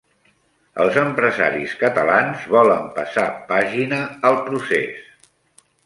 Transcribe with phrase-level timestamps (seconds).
[0.85, 5.11] Els empresaris catalans volen passar pàgina al "procés".